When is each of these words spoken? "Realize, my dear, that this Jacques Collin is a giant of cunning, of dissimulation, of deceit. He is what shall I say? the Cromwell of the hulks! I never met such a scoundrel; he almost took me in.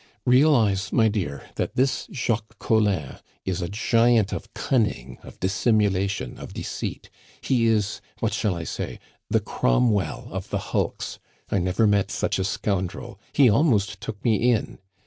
"Realize, 0.25 0.91
my 0.91 1.09
dear, 1.09 1.47
that 1.57 1.75
this 1.75 2.07
Jacques 2.11 2.57
Collin 2.57 3.19
is 3.45 3.61
a 3.61 3.69
giant 3.69 4.33
of 4.33 4.51
cunning, 4.55 5.19
of 5.21 5.39
dissimulation, 5.39 6.39
of 6.39 6.55
deceit. 6.55 7.11
He 7.39 7.67
is 7.67 8.01
what 8.17 8.33
shall 8.33 8.55
I 8.55 8.63
say? 8.63 8.97
the 9.29 9.39
Cromwell 9.41 10.27
of 10.31 10.49
the 10.49 10.57
hulks! 10.73 11.19
I 11.51 11.59
never 11.59 11.85
met 11.85 12.09
such 12.09 12.39
a 12.39 12.43
scoundrel; 12.43 13.19
he 13.31 13.47
almost 13.47 14.01
took 14.01 14.25
me 14.25 14.49
in. 14.51 14.79